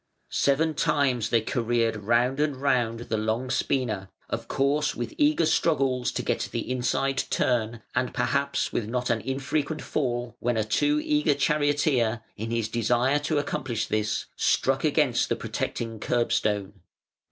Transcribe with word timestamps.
Seven 0.31 0.73
times 0.73 1.29
they 1.29 1.41
careered 1.41 1.95
round 1.95 2.39
and 2.39 2.57
round 2.59 3.01
the 3.01 3.19
long 3.19 3.51
spina, 3.51 4.09
of 4.31 4.47
course 4.47 4.95
with 4.95 5.13
eager 5.19 5.45
struggles 5.45 6.11
to 6.13 6.23
get 6.23 6.49
the 6.51 6.71
inside 6.71 7.19
turn, 7.29 7.83
and 7.93 8.11
perhaps 8.11 8.73
with 8.73 8.85
a 8.85 8.87
not 8.87 9.11
infrequent 9.11 9.83
fall 9.83 10.35
when 10.39 10.57
a 10.57 10.63
too 10.63 10.99
eager 11.03 11.35
charioteer, 11.35 12.23
in 12.35 12.49
his 12.49 12.67
desire 12.67 13.19
to 13.19 13.37
accomplish 13.37 13.85
this, 13.85 14.25
struck 14.35 14.83
against 14.83 15.29
the 15.29 15.35
protecting 15.35 15.99
curbstone. 15.99 16.81